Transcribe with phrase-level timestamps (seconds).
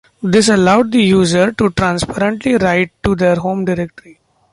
[0.23, 4.17] This allowed the user to transparently write to their home directory.